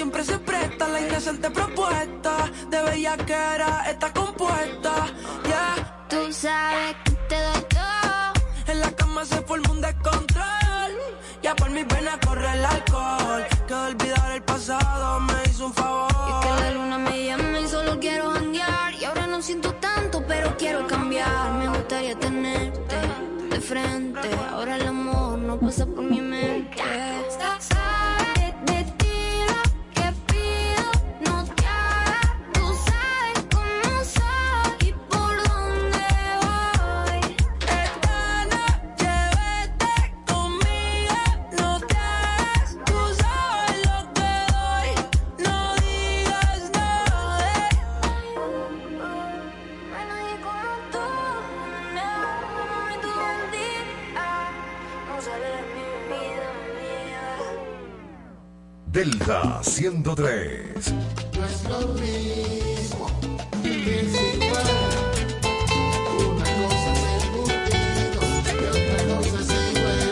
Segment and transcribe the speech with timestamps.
[0.00, 2.32] siempre se presta la indecente propuesta.
[2.70, 4.92] De bellaquera está compuesta,
[5.44, 6.06] yeah.
[6.08, 8.72] Tú sabes que te doy todo.
[8.72, 10.92] En la cama se forma un descontrol.
[11.42, 13.42] Ya por mi pena corre el alcohol.
[13.68, 16.10] Que olvidar el pasado me hizo un favor.
[16.28, 18.94] Y es que la luna me llama y solo quiero janguear.
[18.94, 21.52] Y ahora no siento tanto, pero quiero cambiar.
[21.60, 22.96] Me gustaría tenerte
[23.50, 24.30] de frente.
[24.50, 26.82] Ahora el amor no pasa por mi mente.
[26.82, 28.29] De
[59.00, 60.92] Delta 103.
[61.32, 63.08] No es lo mismo,
[63.64, 64.66] es igual.
[66.28, 70.04] Una cosa es embutido y otra cosa es igual.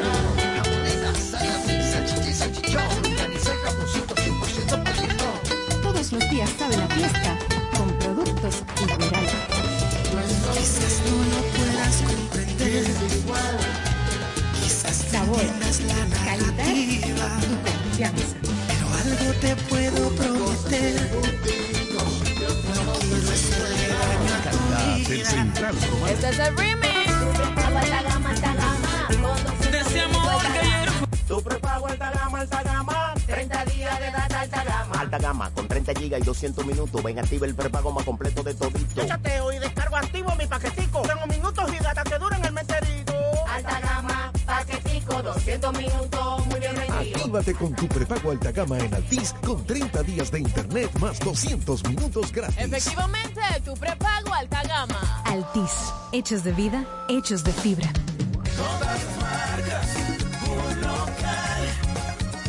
[0.57, 5.27] Jamoneta, salsa, pizza, chichi, salchichón, carne seca, pusito, 100% poquito.
[5.83, 7.39] Todos los días sabe la fiesta
[7.77, 9.27] con productos Igueral.
[10.15, 12.85] No es lo Quizás no lo puedas comprender,
[14.63, 15.45] quizás Sabor,
[16.25, 18.58] calidad y confianza.
[19.01, 21.11] Algo te puedo prometer.
[22.85, 24.59] No quiero hacerle daño a tu
[25.09, 25.31] vida.
[25.31, 25.75] Central.
[26.09, 27.09] Este es el remix.
[27.57, 29.09] Alta gama, alta gama.
[31.27, 33.15] Tu prepago alta gama, alta gama.
[33.27, 35.01] 30 días de data alta gama.
[35.01, 37.03] Alta gama, con 30 gigas y 200 minutos.
[37.03, 39.07] Ven, activa el prepago más completo de todito.
[39.07, 40.88] Chateo y descargo activo mi paquetico.
[45.49, 47.17] 100 minutos muy bien rendido.
[47.17, 51.89] Actívate con tu prepago alta gama en Altis con 30 días de internet más 200
[51.89, 52.59] minutos gratis.
[52.59, 55.23] Efectivamente, tu prepago alta gama.
[55.25, 55.73] Altis,
[56.13, 57.91] hechos de vida, hechos de fibra.
[58.57, 59.87] Todas las marcas,
[60.45, 61.63] un local,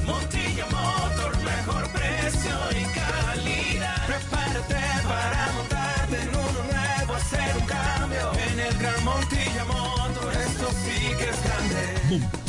[0.05, 4.07] Montilla Motor, mejor precio y calidad.
[4.07, 4.75] Prepárate
[5.07, 10.33] para montarte en uno nuevo, hacer un cambio en el Gran Montilla Motor.
[10.33, 12.48] Esto sí que es grande.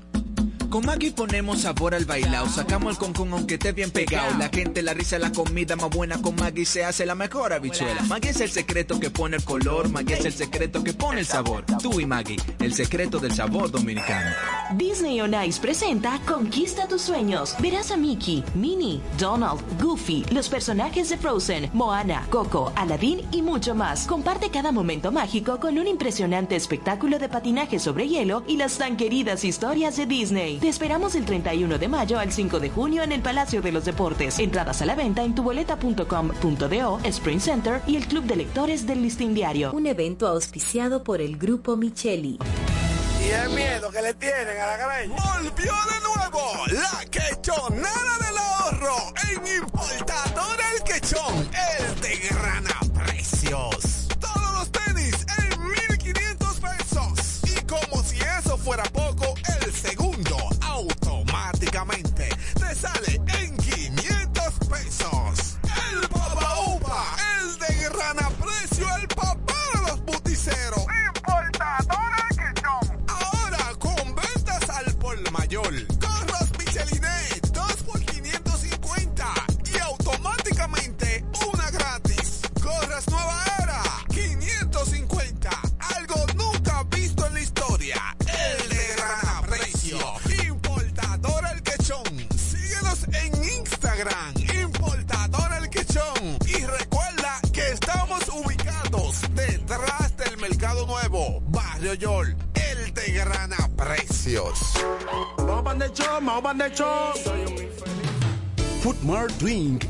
[0.70, 4.36] Con Maggie ponemos sabor al bailao, sacamos el concón aunque esté bien pegado.
[4.36, 8.02] La gente, la risa, la comida más buena con Maggie se hace la mejor habichuela.
[8.02, 11.26] Maggie es el secreto que pone el color, Maggie es el secreto que pone el
[11.26, 11.64] sabor.
[11.80, 14.30] Tú y Maggie, el secreto del sabor dominicano.
[14.76, 17.54] Disney on Ice presenta Conquista tus sueños.
[17.60, 23.74] Verás a Mickey, Minnie, Donald, Goofy, los personajes de Frozen, Moana, Coco, Aladdin y mucho
[23.74, 24.06] más.
[24.06, 28.98] Comparte cada momento mágico con un impresionante espectáculo de patinaje sobre hielo y las tan
[28.98, 30.57] queridas historias de Disney.
[30.60, 33.84] Te esperamos del 31 de mayo al 5 de junio en el Palacio de los
[33.84, 34.40] Deportes.
[34.40, 39.34] Entradas a la venta en tuboleta.com.do, Spring Center y el Club de Lectores del Listín
[39.34, 39.72] Diario.
[39.72, 42.38] Un evento auspiciado por el Grupo Micheli.
[43.24, 45.14] Y el miedo que le tienen a la cabeza.
[45.34, 48.96] Volvió de nuevo la quechonada del ahorro
[49.30, 50.27] en Importador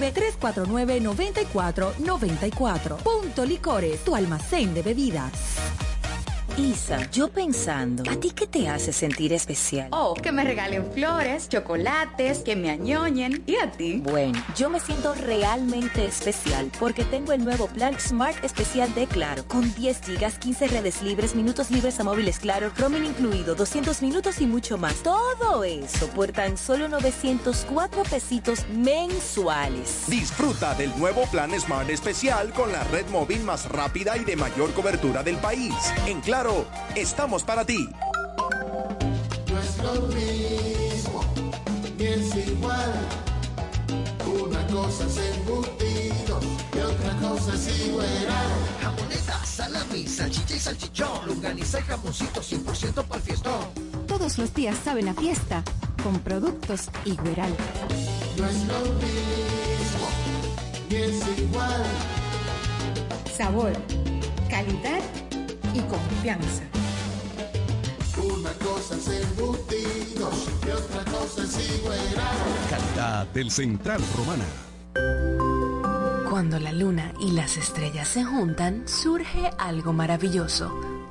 [0.01, 2.97] 809-349-9494.
[2.97, 5.31] Punto Licores, tu almacén de bebidas.
[6.57, 9.87] Isa, yo pensando, ¿a ti qué te hace sentir especial?
[9.91, 13.41] Oh, que me regalen flores, chocolates, que me añoñen.
[13.47, 14.01] ¿Y a ti?
[14.03, 19.45] Bueno, yo me siento realmente especial porque tengo el nuevo plan Smart Especial de Claro,
[19.47, 24.41] con 10 gigas, 15 redes libres, minutos libres a móviles Claro, roaming incluido, 200 minutos
[24.41, 24.95] y mucho más.
[25.03, 30.03] Todo eso por tan solo 904 pesitos mensuales.
[30.07, 34.73] Disfruta del nuevo plan Smart Especial con la red móvil más rápida y de mayor
[34.73, 35.73] cobertura del país.
[36.05, 36.40] En Claro,
[36.95, 37.87] estamos para ti.
[39.47, 41.23] No es lo mismo,
[41.99, 42.93] ni es igual.
[44.25, 46.39] Una cosa es embutido
[46.73, 48.07] y otra cosa es igual.
[48.81, 54.07] Jamoneta, salami, salchicha y salchichón, longaniza y jamoncito 100% para el fiestón.
[54.07, 55.63] Todos los días saben a fiesta
[56.01, 57.55] con productos Igueral.
[58.37, 60.07] No es lo mismo,
[60.89, 61.83] ni es igual.
[63.37, 63.73] Sabor,
[64.49, 65.01] calidad
[65.73, 66.63] y confianza.
[68.23, 71.97] Una cosa es embutidos y otra cosa es igual.
[72.69, 74.45] Calidad del Central Romana.
[76.29, 80.90] Cuando la luna y las estrellas se juntan, surge algo maravilloso.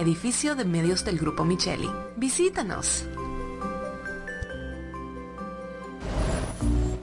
[0.00, 1.90] edificio de medios del Grupo Micheli.
[2.16, 3.04] Visítanos.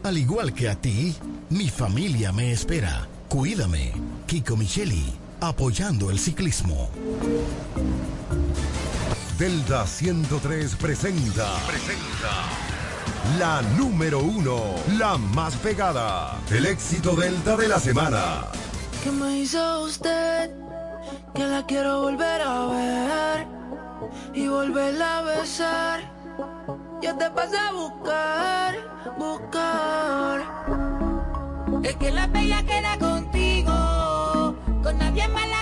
[0.04, 1.16] Al igual que a ti,
[1.50, 3.08] mi familia me espera.
[3.28, 3.94] Cuídame.
[4.26, 6.90] Kiko Micheli, apoyando el ciclismo.
[9.38, 11.56] Delta 103 presenta.
[11.68, 12.68] Presenta.
[13.38, 16.40] La número uno, la más pegada.
[16.50, 18.46] El éxito Delta de la semana.
[19.04, 20.67] ¿Qué me hizo usted?
[21.34, 23.48] que la quiero volver a ver
[24.34, 26.00] y volverla a besar.
[27.02, 28.76] Yo te pasé a buscar,
[29.18, 30.42] buscar.
[31.84, 35.57] Es que la bella queda contigo, con nadie más la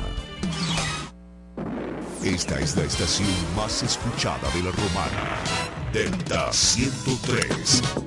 [2.23, 5.39] Esta es la estación más escuchada de la romana.
[5.93, 8.04] Delta 103.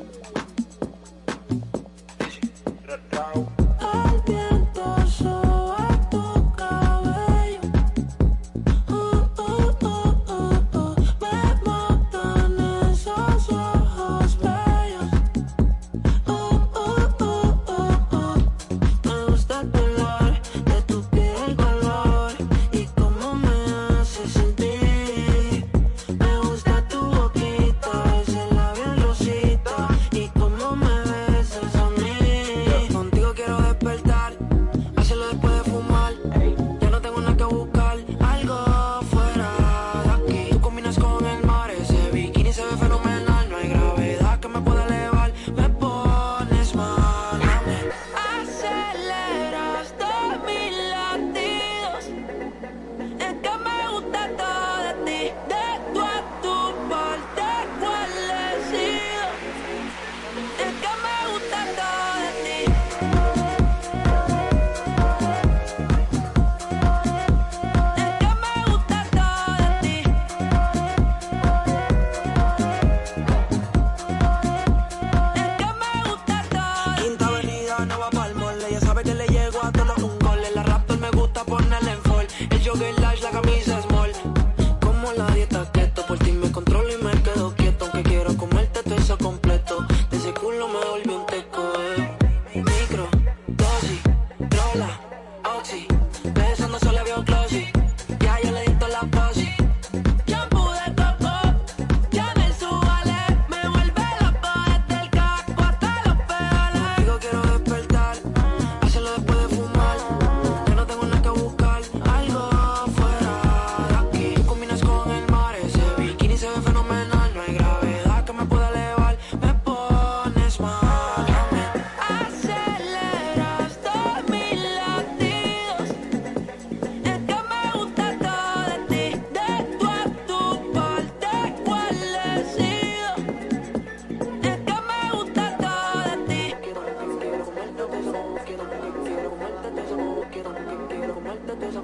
[141.61, 141.75] It's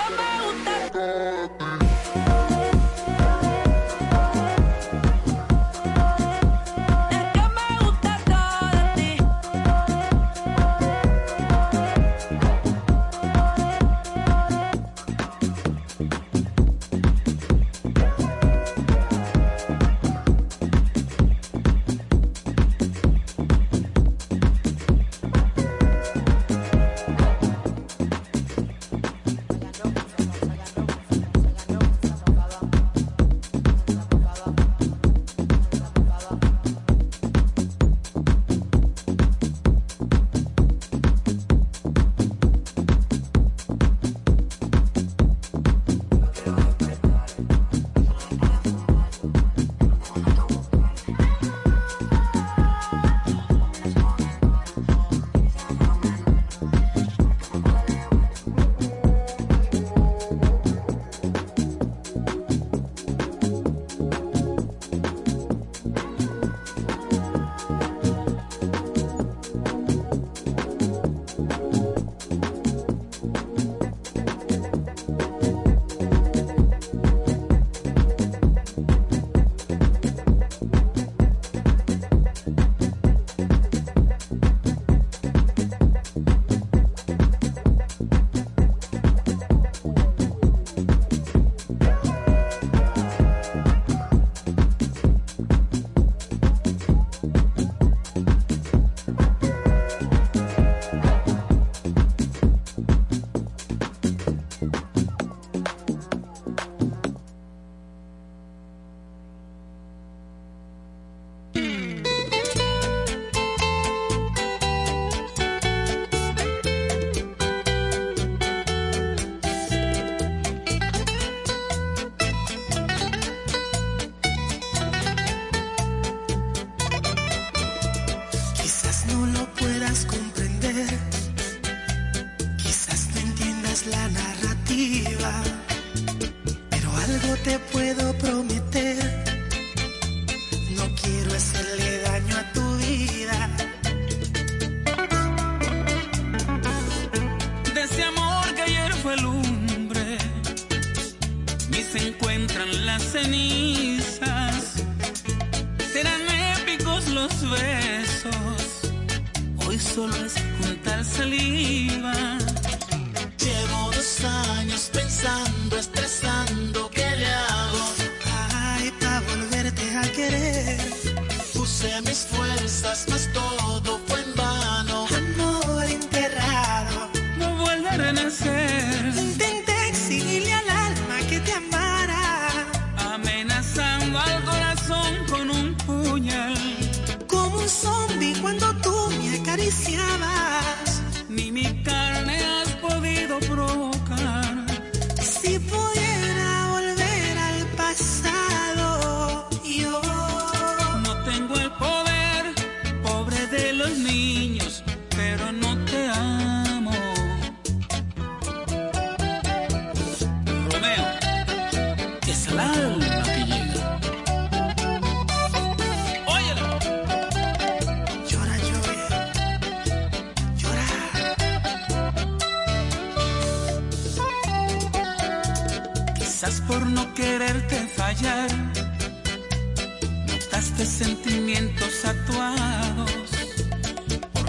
[0.00, 0.29] coming!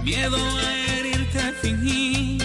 [0.03, 2.37] Miedo a herirte fingí,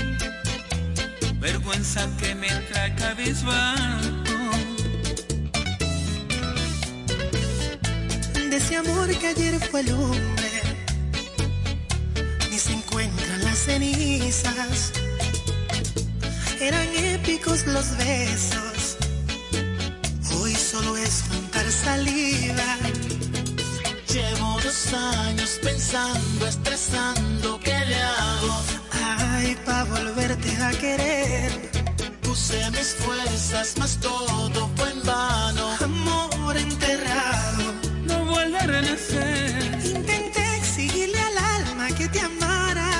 [1.38, 4.16] vergüenza que me trae cabizbajo.
[8.50, 10.62] de ese amor que ayer fue lumbre,
[12.50, 14.92] ni se encuentran las cenizas.
[16.60, 18.96] Eran épicos los besos,
[20.40, 22.78] hoy solo es juntar saliva.
[24.66, 28.62] Años pensando, estresando, ¿qué le hago?
[28.90, 31.52] Ay, pa' volverte a querer.
[32.22, 35.68] Puse mis fuerzas, mas todo fue en vano.
[35.84, 37.64] Amor enterrado.
[38.06, 42.90] No vuelve a renacer, Intenté exigirle al alma que te amara.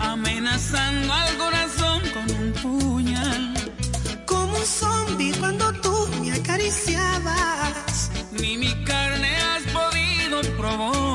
[0.00, 3.54] amenazando al corazón con un puñal.
[4.26, 8.10] Como un zombie cuando tú me acariciabas.
[8.32, 9.37] Ni mi carne
[10.68, 11.07] robó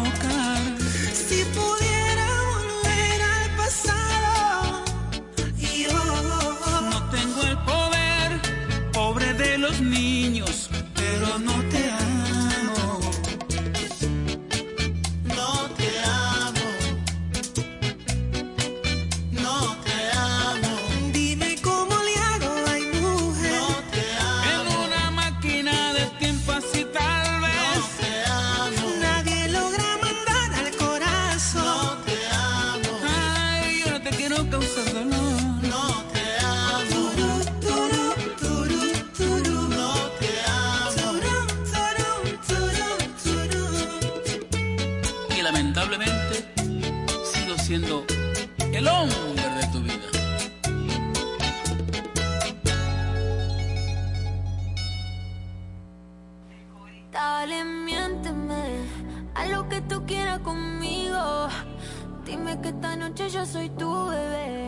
[63.54, 64.68] soy tu bebé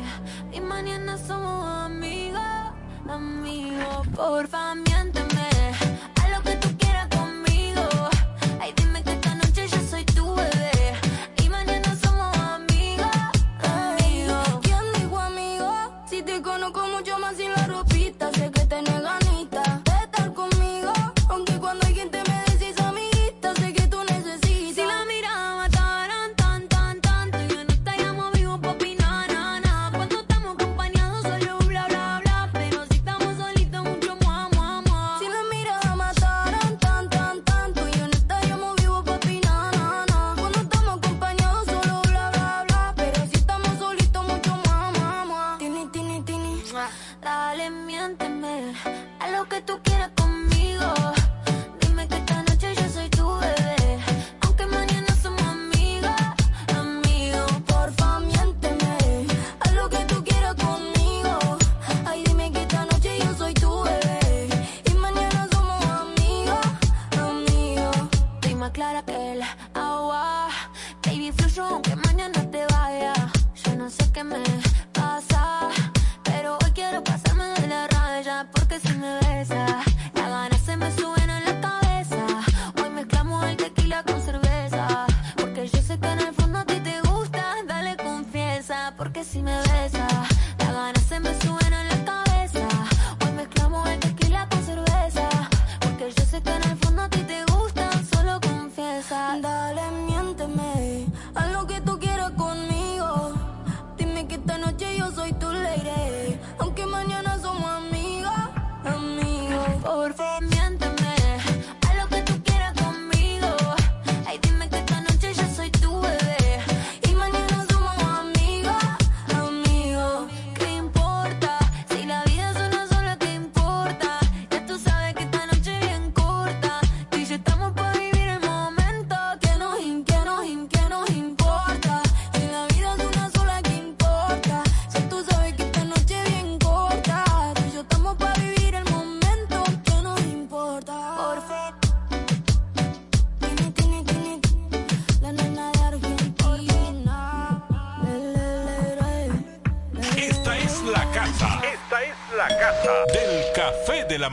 [0.53, 2.39] y mañana somos amigos,
[3.09, 4.07] amigos.
[4.15, 5.34] Porfa, miénteme.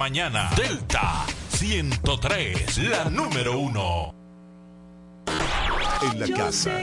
[0.02, 0.50] mañana.
[0.56, 4.12] Delta 103, la número uno.
[6.02, 6.80] En la casa.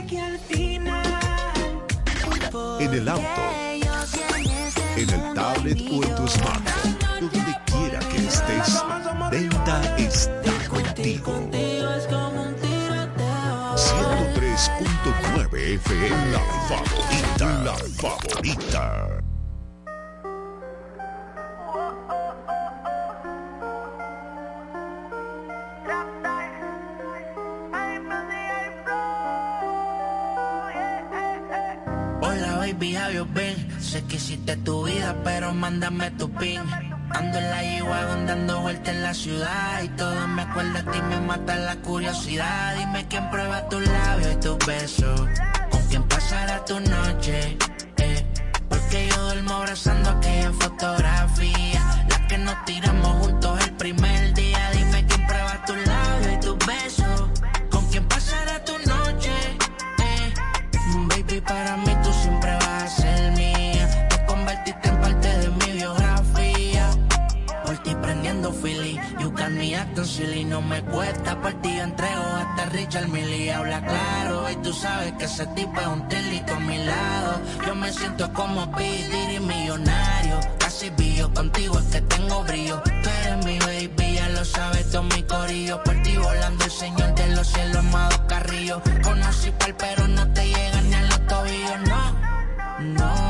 [2.79, 3.41] En el auto.
[4.95, 6.97] En el tablet o en tu smartphone.
[7.19, 8.81] Donde quiera que estés,
[9.31, 11.49] Delta está contigo.
[13.75, 19.18] 103.9 FM, la favorita, la favorita.
[38.29, 42.75] dando vueltas en la ciudad y todo me acuerda a ti me mata la curiosidad.
[42.77, 45.21] Dime quién prueba tus labios y tus besos,
[45.71, 47.57] con quién pasará tu noche.
[47.97, 48.23] Eh?
[48.69, 54.18] Porque yo duermo abrazando aquella fotografía, la que nos tiramos juntos el primero
[70.61, 74.49] me cuesta, por ti yo entrego hasta Richard Milly habla claro.
[74.49, 77.41] Y tú sabes que ese tipo es un telito a mi lado.
[77.65, 78.83] Yo me siento como P.
[79.35, 80.39] y millonario.
[80.57, 82.81] Casi billo, contigo es que tengo brillo.
[82.83, 85.81] Tú eres mi baby, ya lo sabes, todo mi corillo.
[85.83, 88.81] Por ti volando el señor de los cielos, amado Carrillo.
[89.03, 92.13] Conocí pal, pero no te llegan ni a los tobillos, no,
[92.79, 93.28] no.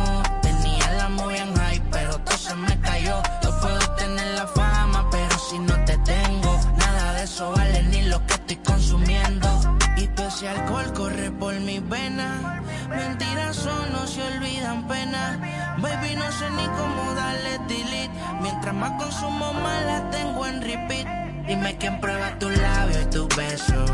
[7.39, 9.47] eso vale ni lo que estoy consumiendo.
[9.95, 12.61] Y todo ese alcohol corre por mis venas.
[12.89, 15.39] Mentiras son, no se olvidan penas.
[15.77, 18.11] Baby, no sé ni cómo darle delete.
[18.41, 21.07] Mientras más consumo, más la tengo en repeat.
[21.47, 23.89] Dime quién prueba tus labios y tus besos.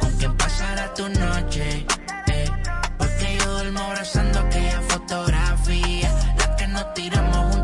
[0.00, 1.86] Con quién pasará tu noche.
[2.26, 2.50] Eh?
[2.98, 6.10] Porque yo duermo abrazando aquella fotografía.
[6.36, 7.57] La que nos tiramos juntos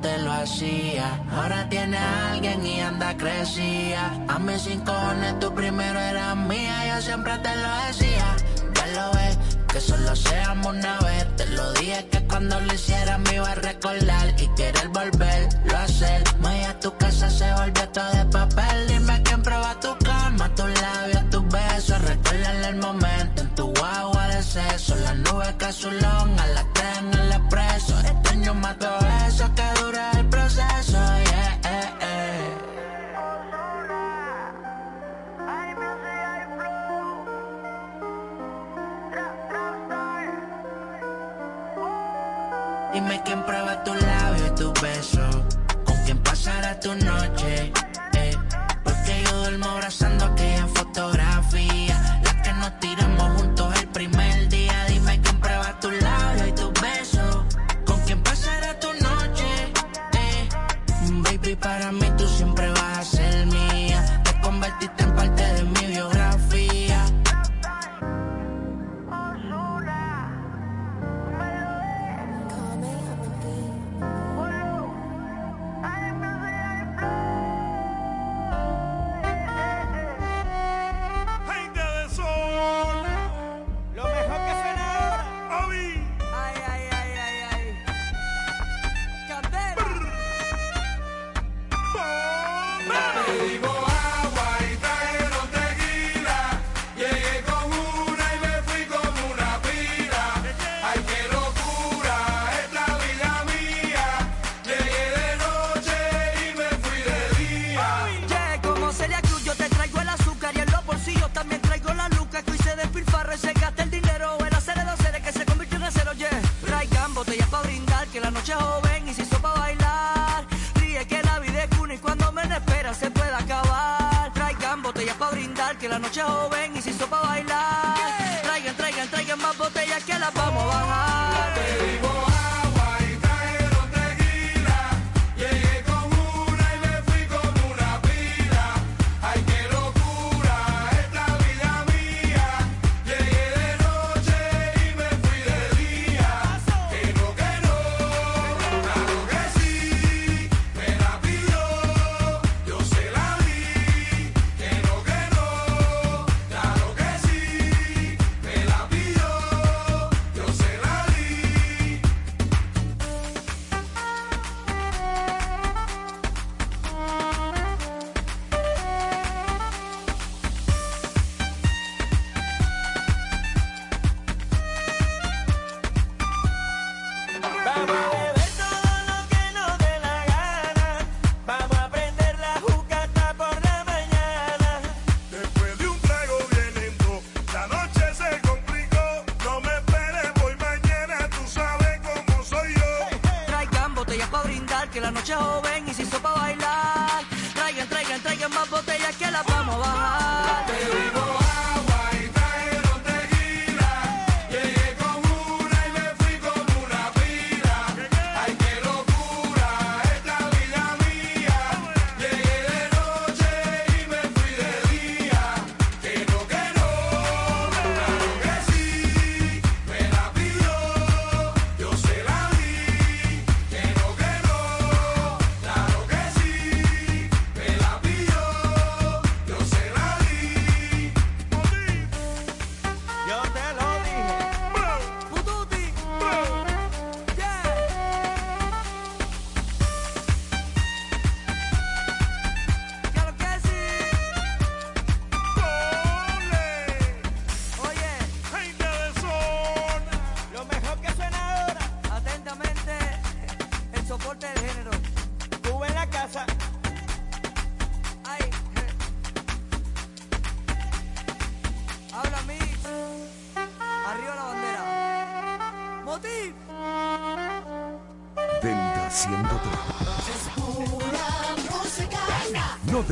[0.00, 1.20] te lo hacía.
[1.32, 4.12] Ahora tiene a alguien y anda crecía.
[4.28, 8.36] A mis cinco cojones tú primero eras mía, yo siempre te lo decía.
[8.74, 11.36] Ya lo ves, que solo seamos una vez.
[11.36, 15.82] Te lo dije que cuando lo hiciera me iba a recordar y querer volverlo a
[15.82, 16.22] hacer.
[16.40, 18.86] Voy a tu casa, se volvió todo de papel.
[18.88, 19.93] Dime quién prueba tu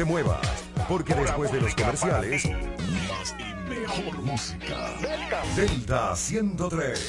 [0.03, 0.41] te muevas,
[0.89, 4.97] porque después de los comerciales, y mejor música.
[5.55, 7.09] Delta 103.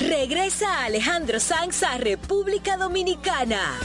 [0.00, 3.78] Regresa Alejandro Sanz a República Dominicana.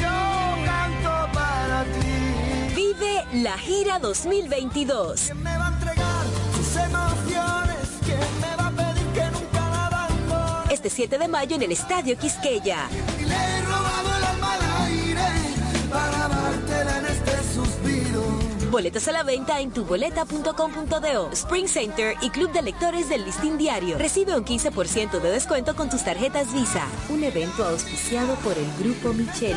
[0.00, 2.74] Yo canto para ti.
[2.76, 5.34] Vive la gira 2022.
[5.34, 7.76] Me va a entregar sus emociones.
[8.04, 10.74] ¿Quién me va a pedir que nunca la abandone?
[10.74, 12.88] Este 7 de mayo en el Estadio Quisqueya.
[18.70, 23.98] Boletas a la venta en tuboleta.com.do, Spring Center y Club de Lectores del Listín Diario.
[23.98, 26.86] Recibe un 15% de descuento con tus tarjetas Visa.
[27.08, 29.56] Un evento auspiciado por el Grupo Micheli.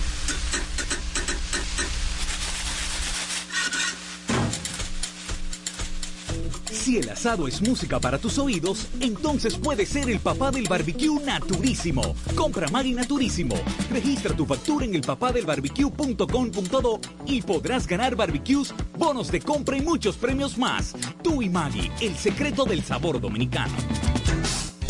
[6.91, 11.23] Si el asado es música para tus oídos, entonces puede ser el papá del barbecue
[11.23, 12.17] naturísimo.
[12.35, 13.55] Compra Maggi Naturísimo.
[13.89, 20.57] Registra tu factura en elpapadelbarbecue.com.do y podrás ganar barbecues, bonos de compra y muchos premios
[20.57, 20.93] más.
[21.23, 23.71] Tú y Maggi, el secreto del sabor dominicano.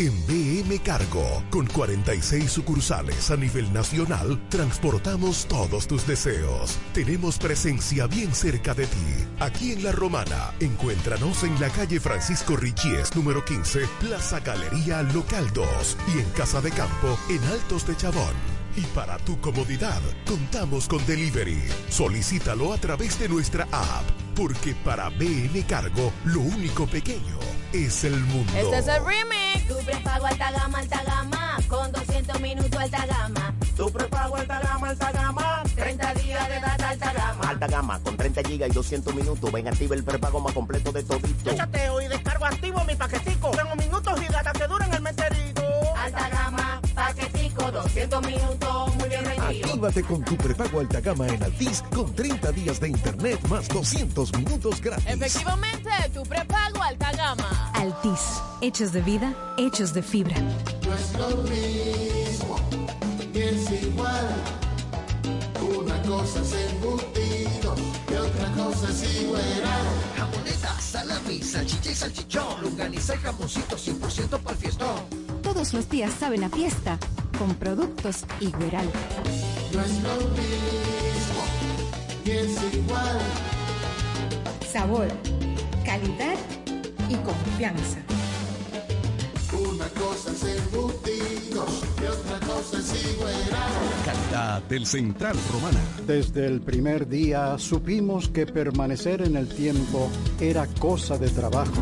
[0.01, 6.79] En BM Cargo, con 46 sucursales a nivel nacional, transportamos todos tus deseos.
[6.91, 8.97] Tenemos presencia bien cerca de ti.
[9.39, 15.53] Aquí en La Romana, encuéntranos en la calle Francisco Richies, número 15, Plaza Galería Local
[15.53, 18.33] 2 y en Casa de Campo, en Altos de Chabón.
[18.75, 21.61] Y para tu comodidad, contamos con delivery.
[21.89, 27.37] Solicítalo a través de nuestra app, porque para BM Cargo, lo único pequeño
[27.71, 28.51] es el mundo.
[28.55, 29.50] Este es el remix.
[30.01, 31.57] Prepago alta gama, alta gama.
[31.67, 33.53] Con 200 minutos alta gama.
[33.77, 35.63] Tu prepago alta gama, alta gama.
[35.75, 37.49] 30 días de data alta gama.
[37.49, 39.51] Alta gama con 30 gigas y 200 minutos.
[39.51, 41.51] Ven, activa el prepago más completo de todito.
[41.51, 43.51] Yo chateo y descargo activo mi paquetico.
[43.51, 45.61] Tengo minutos y data que duran el meterito.
[45.95, 49.67] Alta gama, paquetico, 200 minutos, muy bien rendido.
[49.67, 54.33] Actívate con tu prepago alta gama en Altis con 30 días de internet más 200
[54.33, 55.05] minutos gratis.
[55.05, 57.70] Efectivamente, tu prepago alta gama.
[57.81, 60.35] Altis, hechos de vida, hechos de fibra.
[60.39, 62.55] No es lo mismo,
[63.33, 64.29] ni es igual.
[65.79, 67.75] Una cosa es embutido
[68.07, 69.41] y otra cosa es igual.
[70.15, 72.61] Jamoneta, salami, salchicha y salchichón.
[72.61, 75.41] Lunganiza y jamoncito 100% para el fiestón.
[75.41, 76.99] Todos los días saben a fiesta
[77.39, 78.87] con productos Igueral.
[79.73, 81.43] No es lo mismo,
[82.25, 83.19] ni es igual.
[84.71, 85.07] Sabor,
[85.83, 86.60] calidad y
[87.17, 87.99] confianza.
[89.53, 91.65] Una cosa es embutido
[92.01, 93.33] y otra cosa es igual.
[94.05, 95.79] Calidad del Central Romana.
[96.07, 100.09] Desde el primer día supimos que permanecer en el tiempo
[100.39, 101.81] era cosa de trabajo.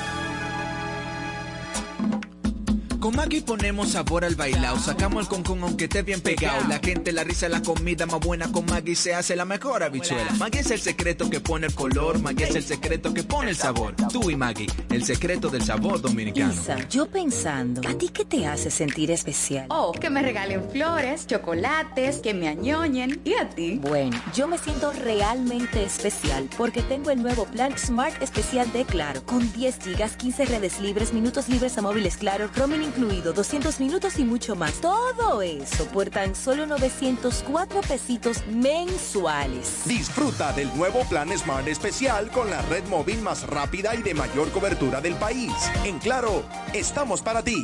[3.01, 6.67] Con Maggie ponemos sabor al bailao, sacamos el concón aunque esté bien pegado.
[6.67, 10.29] La gente, la risa, la comida más buena con Maggie se hace la mejor habichuela.
[10.37, 13.55] Maggie es el secreto que pone el color, Maggie es el secreto que pone el
[13.55, 13.95] sabor.
[14.11, 16.53] Tú y Maggie, el secreto del sabor dominicano.
[16.53, 19.65] Isa, yo pensando, ¿a ti qué te hace sentir especial?
[19.69, 23.19] Oh, que me regalen flores, chocolates, que me añoñen.
[23.25, 23.79] ¿Y a ti?
[23.81, 29.25] Bueno, yo me siento realmente especial porque tengo el nuevo plan Smart Especial de Claro,
[29.25, 34.19] con 10 gigas, 15 redes libres, minutos libres a móviles Claro, roaming incluido, 200 minutos
[34.19, 34.73] y mucho más.
[34.81, 39.83] Todo eso por tan solo 904 pesitos mensuales.
[39.85, 44.51] Disfruta del nuevo plan Smart Especial con la red móvil más rápida y de mayor
[44.51, 45.53] cobertura del país.
[45.85, 47.63] En Claro, estamos para ti.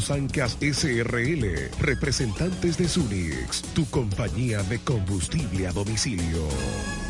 [0.00, 7.09] Sancas SRL, representantes de Sunix, tu compañía de combustible a domicilio.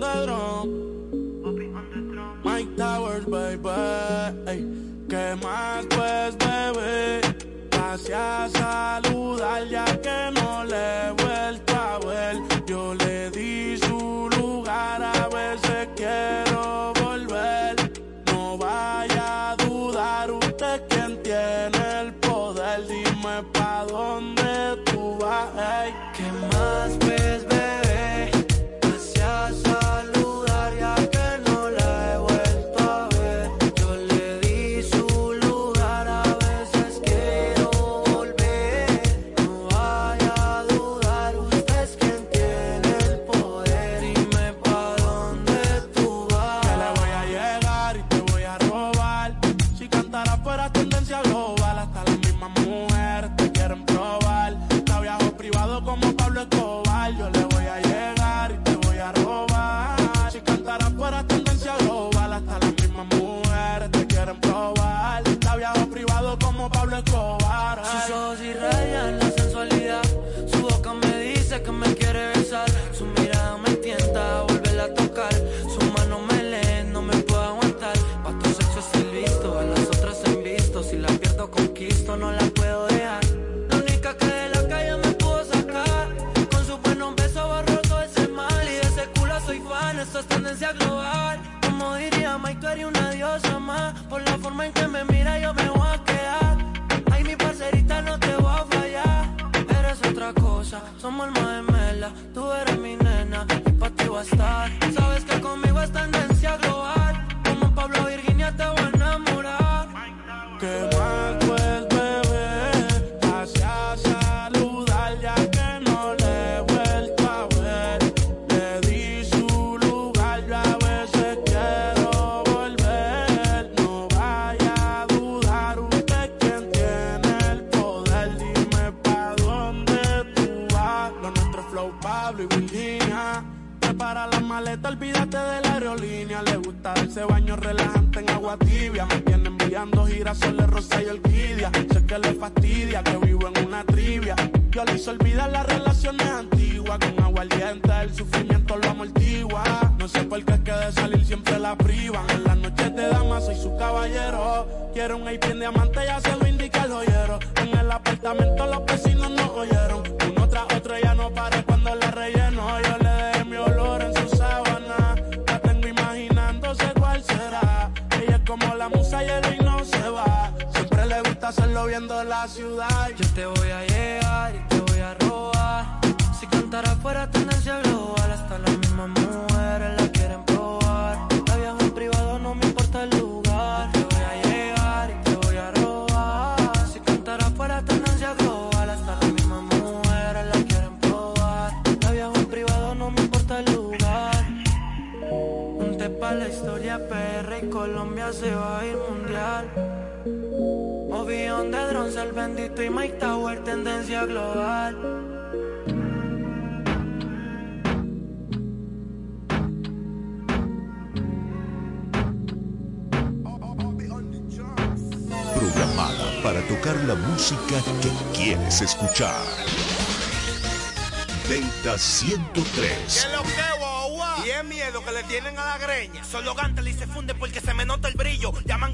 [0.00, 0.79] un ladrón.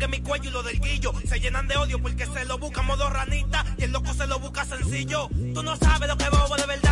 [0.05, 1.13] en mi cuello y lo del guillo.
[1.29, 4.39] Se llenan de odio porque se lo busca modo ranita y el loco se lo
[4.39, 5.29] busca sencillo.
[5.55, 6.86] Tú no sabes lo que bobo de verdad.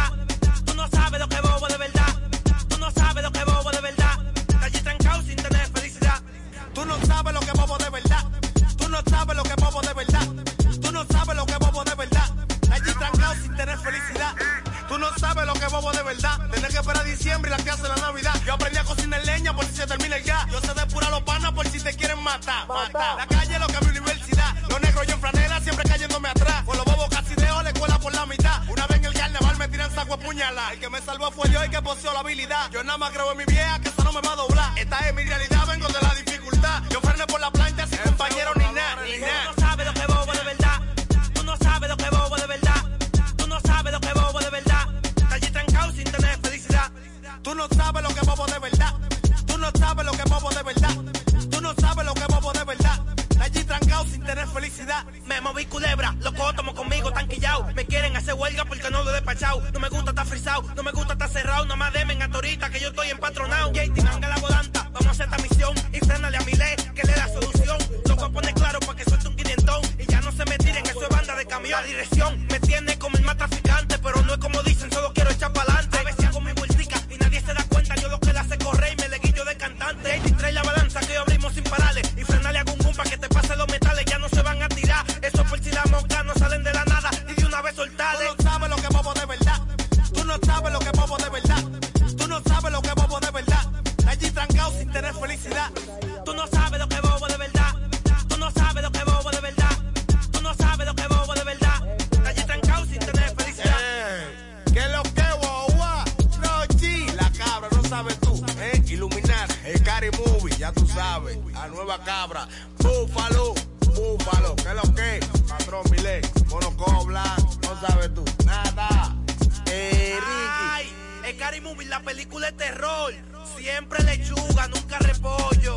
[121.88, 123.12] La película de terror.
[123.58, 125.74] Siempre lechuga, nunca repollo.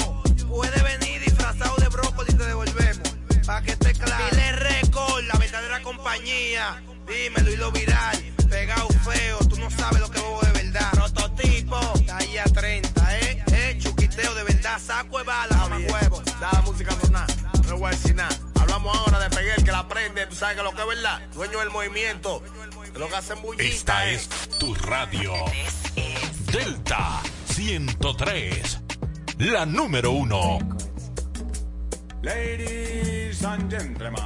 [0.47, 3.09] Puede venir disfrazado de brócoli y te devolvemos.
[3.45, 4.23] Pa' que esté claro.
[4.31, 6.81] Dile Record, la verdadera compañía.
[7.07, 8.17] Dímelo y lo viral.
[8.49, 10.91] Pegado feo, tú no sabes lo que bobo de verdad.
[10.91, 11.79] Prototipo,
[12.13, 13.43] ahí a 30, eh.
[13.51, 14.79] Eh, chuquiteo de verdad.
[14.79, 16.21] Saco de bala, mamá huevo.
[16.39, 17.27] Da la música sonar,
[17.67, 18.35] no voy a decir nada.
[18.59, 21.21] Hablamos ahora de Peguel, que la prende, tú sabes que lo que es verdad.
[21.33, 22.41] Dueño del movimiento,
[22.93, 23.63] que lo que hacen bullita.
[23.63, 24.15] Esta eh.
[24.15, 25.33] es tu radio.
[26.51, 28.81] Delta 103.
[29.39, 30.59] La número uno.
[32.21, 34.19] Ladies and gentlemen,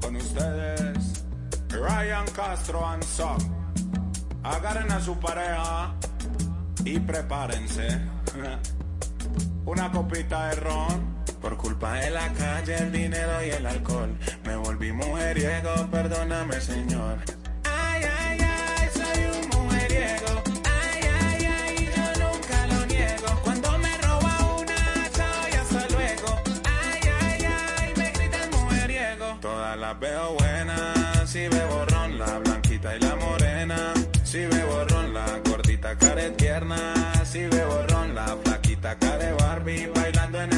[0.00, 1.24] con ustedes,
[1.70, 3.38] Ryan Castro and Son.
[4.42, 5.94] Agarren a su pareja
[6.84, 7.88] y prepárense.
[9.64, 11.12] Una copita de ron.
[11.40, 14.16] Por culpa de la calle, el dinero y el alcohol.
[14.44, 17.18] Me volví mujeriego, perdóname, señor.
[29.76, 33.94] Las veo buenas, si bebo ron, la blanquita y la morena.
[34.24, 36.94] Si bebo ron, la gordita care tierna.
[37.24, 40.51] Si bebo ron, la flaquita care Barbie bailando en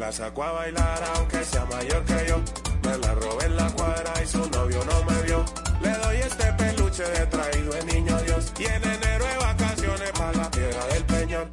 [0.00, 2.40] la saco a bailar aunque sea mayor que yo.
[2.84, 5.44] Me la robé en la cuadra y su novio no me vio.
[5.82, 8.50] Le doy este peluche de traído de niño Dios.
[8.58, 11.50] Y en enero de vacaciones para la piedra del peñón.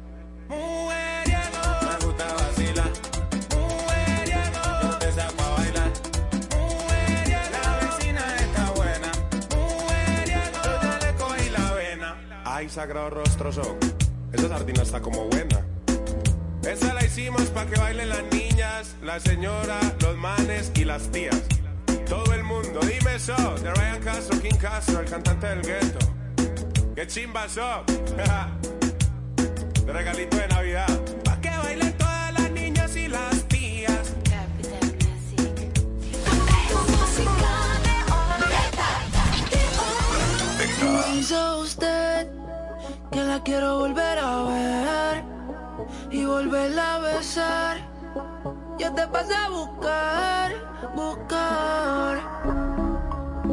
[0.48, 1.62] Mujeriego.
[1.82, 2.90] Me gusta vacilar.
[3.54, 4.62] Mujeriego.
[4.82, 5.90] Yo te saco a bailar.
[6.56, 7.50] Mujeriego.
[7.52, 9.12] La vecina está buena.
[9.54, 10.58] Mujeriego.
[10.64, 12.16] Yo ya le cogí la vena.
[12.46, 13.76] Ay, sagrado rostro son.
[14.32, 15.67] Esa sardina está como buena.
[16.68, 21.40] Esa la hicimos para que bailen las niñas, la señora, los manes y las tías.
[22.06, 25.98] Todo el mundo, dime eso, de Ryan Castro, King Castro, el cantante del gueto.
[26.94, 27.84] ¡Qué chimba eso!
[29.86, 31.00] de regalito de Navidad.
[31.24, 34.14] Pa' que bailen todas las niñas y las tías.
[41.14, 42.28] Dice usted
[43.10, 45.37] que la quiero volver a ver
[46.10, 47.76] y volverla a besar.
[48.78, 50.52] Yo te pasé a buscar,
[50.94, 52.20] buscar.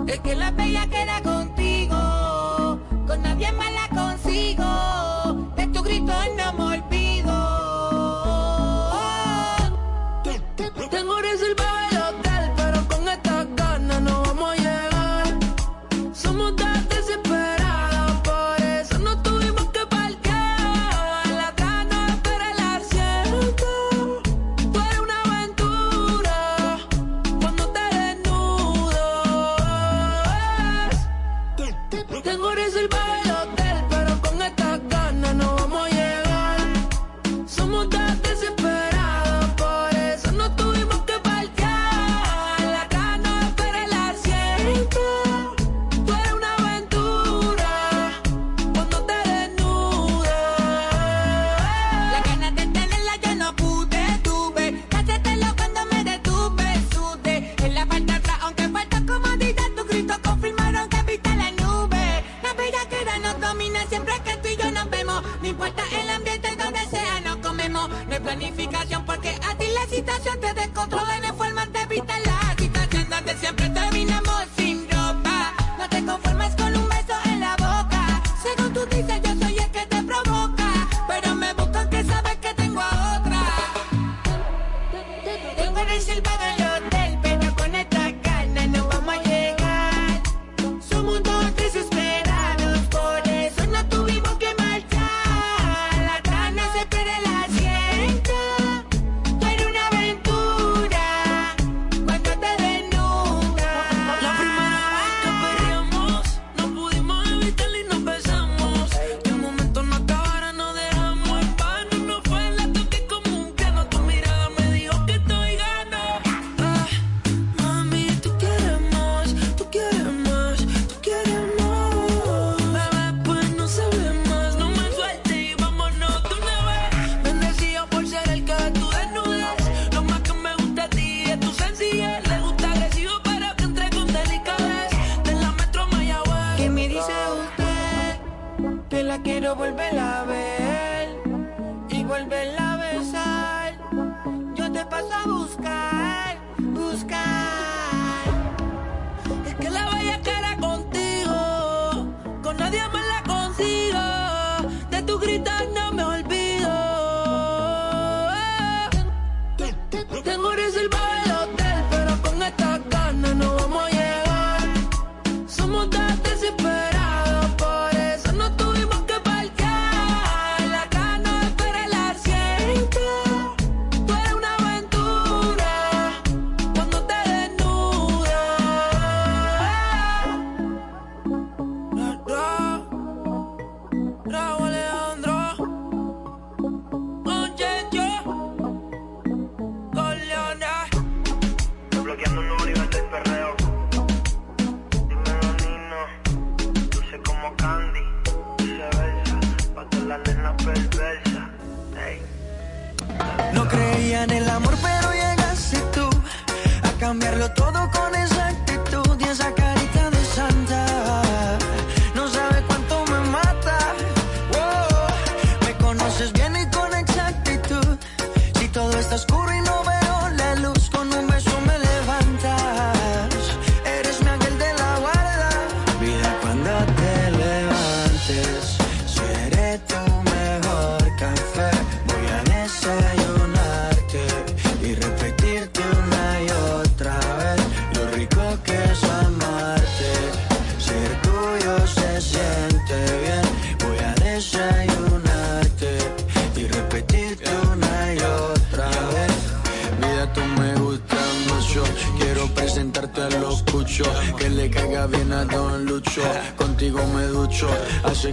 [0.08, 5.05] Es que la bella queda contigo, con nadie más la consigo.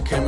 [0.03, 0.21] Hace que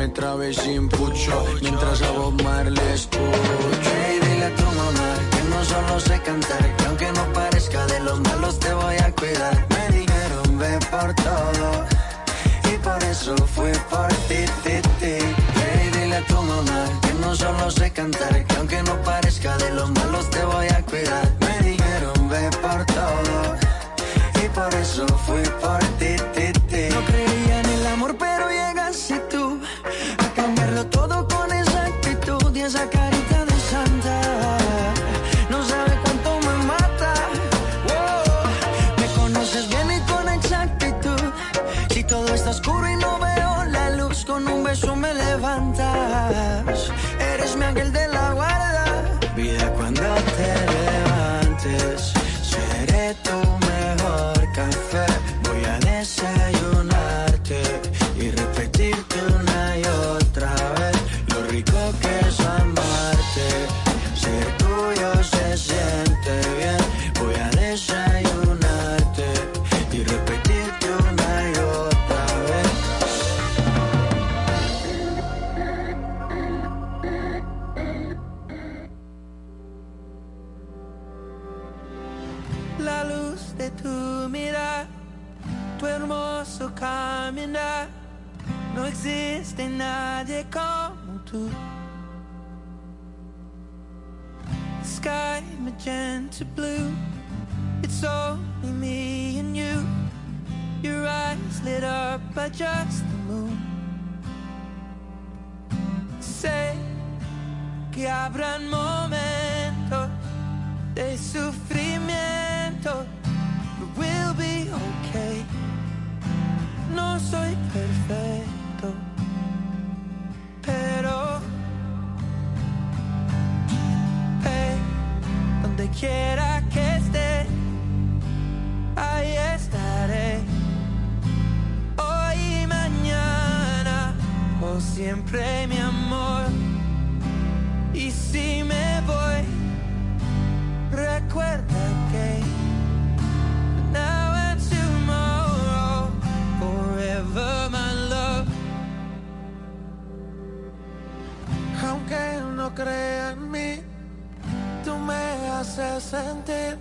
[155.78, 156.78] me haces sentir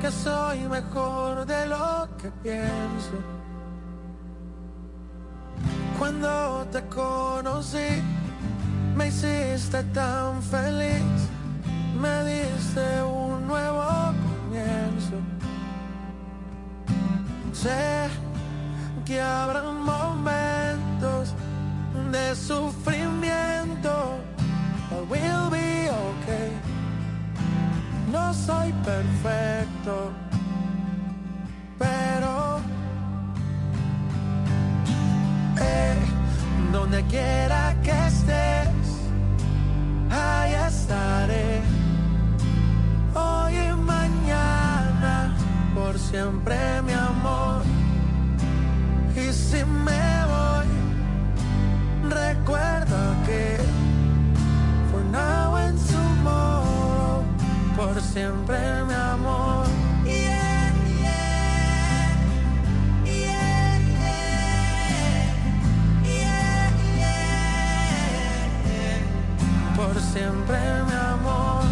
[0.00, 3.16] que soy mejor de lo que pienso.
[5.98, 8.02] Cuando te conocí,
[8.96, 11.02] me hiciste tan feliz,
[12.00, 13.84] me diste un nuevo
[14.26, 15.16] comienzo.
[17.52, 18.08] Sé
[19.04, 21.34] que habrán momentos
[22.10, 24.18] de sufrimiento,
[24.90, 26.71] but we'll be okay.
[28.12, 30.12] No soy perfecto,
[31.78, 32.60] pero
[35.58, 35.94] eh,
[36.72, 38.68] donde quiera que estés,
[40.10, 41.62] ahí estaré.
[43.14, 45.34] Hoy y mañana,
[45.74, 47.62] por siempre mi amor.
[49.16, 50.68] Y si me voy,
[52.10, 52.81] recuerda
[58.12, 59.66] siempre mi amor.
[60.04, 62.12] Yeah, yeah,
[63.04, 63.80] yeah,
[69.76, 71.62] Por siempre mi amor.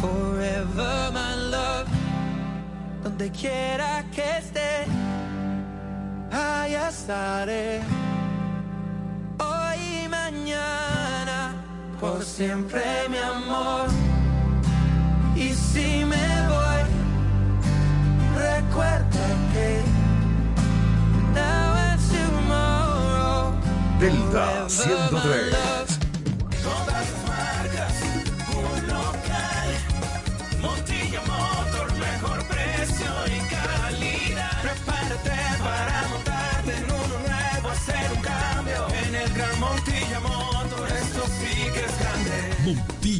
[0.00, 1.88] Forever my love,
[3.02, 4.86] donde quiera que esté,
[6.36, 7.80] ahí estaré.
[9.38, 11.54] hoy y mañana,
[12.00, 13.88] por siempre mi amor.
[15.34, 16.82] Y si me voy,
[18.36, 19.82] recuerda que
[21.34, 23.52] now and tomorrow,
[24.00, 25.75] Delta forever my 103.
[39.38, 39.75] En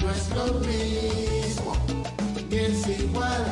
[0.00, 1.76] No es lo mismo,
[2.48, 3.44] ni es igual.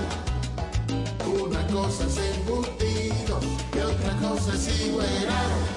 [1.45, 3.41] Una cosa es embutido
[3.75, 5.07] y otra cosa es igual.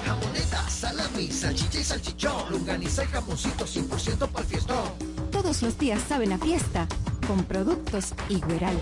[0.06, 4.92] Jamoneta, salami, salchicha y salchichón, longaniza y jamoncito 100% para el fiestón.
[5.30, 6.88] Todos los días saben a fiesta
[7.26, 8.76] con productos Igueral.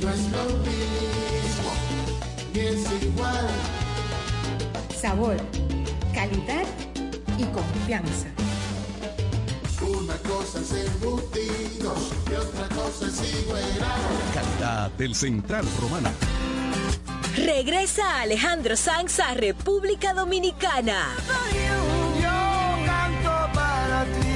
[0.00, 1.72] No es lo mismo,
[2.52, 3.48] ni es igual.
[5.00, 5.36] Sabor,
[6.12, 6.64] calidad
[7.38, 8.28] y confianza.
[9.80, 13.62] Una cosa es embutidos y otra cosa es igual.
[14.32, 16.12] Calidad del Central Romana.
[17.36, 21.14] Regresa Alejandro Sanz a República Dominicana.
[22.20, 24.33] Yo canto para ti.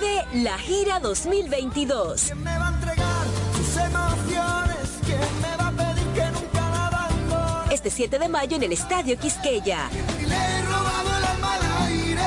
[0.00, 2.22] Vive la gira 2022.
[2.22, 3.26] ¿Quién me va a entregar
[3.56, 4.90] sus emociones?
[5.04, 7.74] ¿Quién me va a pedir que nunca la abandone?
[7.74, 9.88] Este 7 de mayo en el Estadio Quisqueya.
[10.20, 12.22] Y le he robado el alma al aire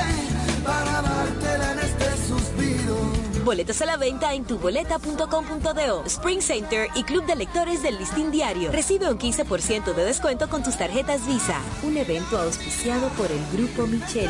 [0.63, 2.95] para dártela en este suspiro.
[3.43, 8.72] Boletos a la venta en tuboleta.com.do, Spring Center y Club de Lectores del Listín Diario.
[8.72, 11.59] Recibe un 15% de descuento con tus tarjetas Visa.
[11.84, 14.30] Un evento auspiciado por el Grupo Micheli.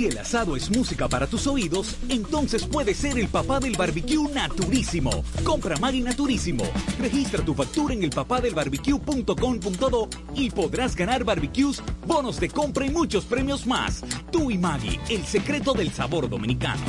[0.00, 4.32] Si el asado es música para tus oídos, entonces puede ser el papá del barbecue
[4.32, 5.10] naturísimo.
[5.44, 6.64] Compra Maggi Naturísimo.
[6.98, 13.66] Registra tu factura en elpapadelbarbecue.com.do y podrás ganar barbecues, bonos de compra y muchos premios
[13.66, 14.02] más.
[14.32, 16.80] Tú y Maggi, el secreto del sabor dominicano.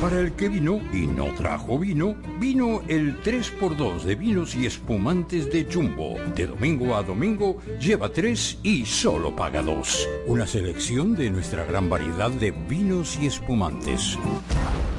[0.00, 5.50] Para el que vino y no trajo vino, vino el 3x2 de vinos y espumantes
[5.50, 6.16] de Jumbo.
[6.34, 10.08] De domingo a domingo, lleva 3 y solo paga 2.
[10.26, 11.88] Una selección de nuestra gran
[12.28, 14.18] de vinos y espumantes.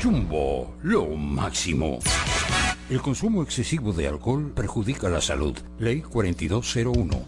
[0.02, 2.00] Jumbo, lo máximo.
[2.90, 5.58] El consumo excesivo de alcohol perjudica la salud.
[5.78, 7.26] Ley 4201.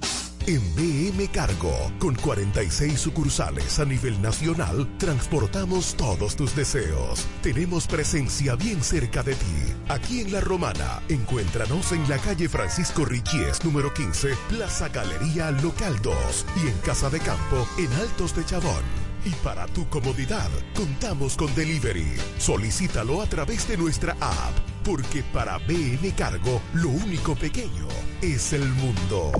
[0.47, 7.27] En BM Cargo, con 46 sucursales a nivel nacional, transportamos todos tus deseos.
[7.43, 9.73] Tenemos presencia bien cerca de ti.
[9.89, 16.01] Aquí en La Romana, encuéntranos en la calle Francisco Richies, número 15, Plaza Galería Local
[16.01, 19.08] 2 y en Casa de Campo, en Altos de Chabón.
[19.25, 22.13] Y para tu comodidad, contamos con delivery.
[22.37, 27.87] Solicítalo a través de nuestra app, porque para BM Cargo, lo único pequeño
[28.21, 29.31] es el mundo.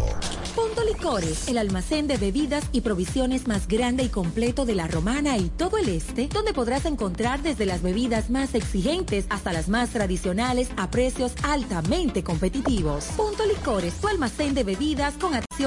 [0.55, 5.37] Punto Licores, el almacén de bebidas y provisiones más grande y completo de la Romana
[5.37, 9.91] y todo el este, donde podrás encontrar desde las bebidas más exigentes hasta las más
[9.91, 13.05] tradicionales a precios altamente competitivos.
[13.15, 15.59] Punto Licores, tu almacén de bebidas con acciones